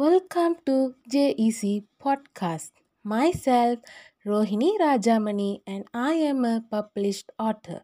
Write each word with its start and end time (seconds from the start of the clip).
Welcome 0.00 0.56
to 0.64 0.94
JEC 1.12 1.84
Podcast. 2.02 2.70
Myself, 3.04 3.80
Rohini 4.24 4.78
Rajamani, 4.80 5.60
and 5.66 5.84
I 5.92 6.12
am 6.12 6.42
a 6.42 6.64
published 6.70 7.28
author. 7.38 7.82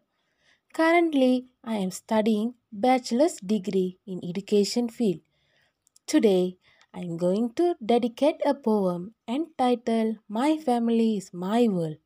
Currently, 0.73 1.45
I 1.63 1.75
am 1.75 1.91
studying 1.91 2.55
bachelor's 2.71 3.35
degree 3.37 3.99
in 4.07 4.25
education 4.27 4.89
field. 4.89 5.21
Today, 6.07 6.57
I 6.91 7.01
am 7.01 7.17
going 7.17 7.53
to 7.53 7.75
dedicate 7.85 8.41
a 8.43 8.55
poem 8.55 9.13
entitled 9.27 10.17
My 10.27 10.57
Family 10.57 11.17
is 11.17 11.31
My 11.31 11.67
World 11.67 11.97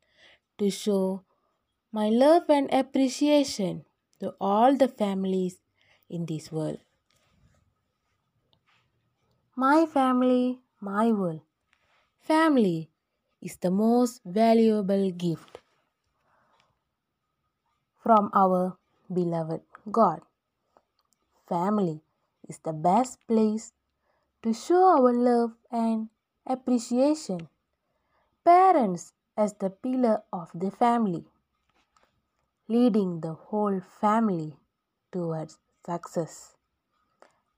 to 0.58 0.68
show 0.68 1.24
my 1.90 2.10
love 2.10 2.50
and 2.50 2.68
appreciation 2.70 3.86
to 4.20 4.34
all 4.38 4.76
the 4.76 4.88
families 4.88 5.56
in 6.10 6.26
this 6.26 6.52
world. 6.52 6.84
My 9.54 9.84
family, 9.84 10.60
my 10.80 11.12
world. 11.12 11.42
Family 12.22 12.88
is 13.42 13.56
the 13.58 13.70
most 13.70 14.22
valuable 14.24 15.10
gift 15.10 15.58
from 18.02 18.30
our 18.32 18.78
beloved 19.12 19.60
God. 19.90 20.22
Family 21.46 22.00
is 22.48 22.60
the 22.64 22.72
best 22.72 23.18
place 23.28 23.74
to 24.42 24.54
show 24.54 24.96
our 24.96 25.12
love 25.12 25.52
and 25.70 26.08
appreciation. 26.46 27.50
Parents 28.46 29.12
as 29.36 29.52
the 29.60 29.68
pillar 29.68 30.22
of 30.32 30.48
the 30.54 30.70
family, 30.70 31.26
leading 32.68 33.20
the 33.20 33.34
whole 33.34 33.82
family 34.00 34.56
towards 35.12 35.58
success, 35.84 36.56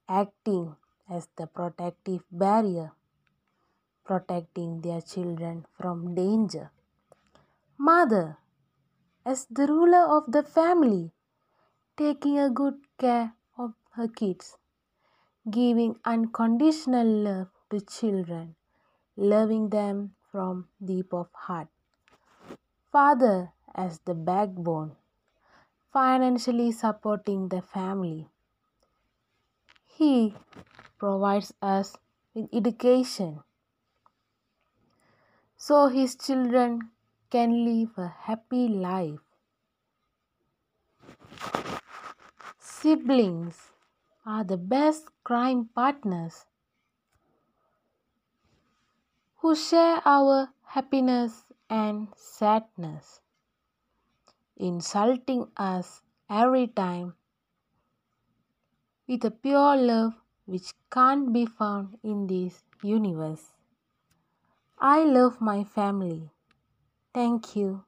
acting 0.09 0.75
as 1.09 1.29
the 1.37 1.47
protective 1.47 2.23
barrier, 2.31 2.93
protecting 4.05 4.81
their 4.81 5.01
children 5.01 5.65
from 5.77 6.15
danger. 6.15 6.71
Mother 7.79 8.39
as 9.25 9.47
the 9.51 9.67
ruler 9.67 10.05
of 10.17 10.31
the 10.31 10.43
family, 10.43 11.13
taking 11.97 12.39
a 12.39 12.51
good 12.51 12.75
care 12.99 13.35
of 13.57 13.73
her 13.93 14.09
kids, 14.09 14.57
giving 15.51 15.97
unconditional 16.05 17.07
love 17.07 17.49
to 17.71 17.81
children, 17.81 18.55
loving 19.17 19.71
them 19.71 20.15
from 20.31 20.69
deep 20.85 21.13
of 21.13 21.29
heart. 21.33 21.69
Father 22.93 23.53
as 23.75 24.01
the 24.05 24.15
backbone, 24.15 24.97
financially 25.93 26.71
supporting 26.73 27.49
the 27.49 27.63
family. 27.63 28.29
He 29.97 30.35
provides 30.99 31.55
us 31.63 31.97
with 32.35 32.49
education 32.53 33.45
so 35.57 35.87
his 35.87 36.17
children 36.17 36.91
can 37.31 37.65
live 37.65 37.97
a 37.97 38.09
happy 38.09 38.67
life. 38.69 39.21
Siblings 42.59 43.71
are 44.27 44.43
the 44.43 44.57
best 44.57 45.07
crime 45.23 45.71
partners 45.75 46.45
who 49.37 49.55
share 49.55 50.03
our 50.05 50.49
happiness 50.67 51.45
and 51.71 52.09
sadness, 52.17 53.21
insulting 54.57 55.47
us 55.57 56.03
every 56.29 56.67
time 56.67 57.15
with 59.09 59.25
a 59.25 59.31
pure 59.31 59.77
love 59.77 60.15
which 60.47 60.75
can't 60.91 61.33
be 61.33 61.47
found 61.47 61.99
in 62.03 62.27
this 62.27 62.65
universe. 62.83 63.53
I 64.79 65.03
love 65.03 65.41
my 65.41 65.65
family. 65.65 66.31
Thank 67.15 67.57
you. 67.57 67.85